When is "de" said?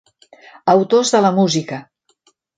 1.17-1.21